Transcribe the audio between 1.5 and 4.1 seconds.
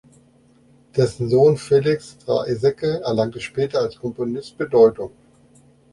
Felix Draeseke erlangte später als